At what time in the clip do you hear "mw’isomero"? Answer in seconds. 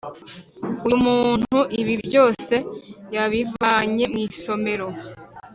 4.11-4.87